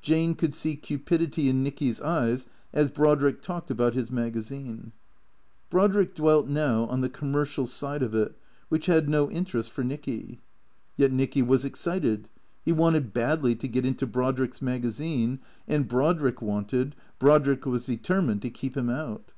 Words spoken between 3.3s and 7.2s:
talked about his magazine. Brodrick dwelt now on the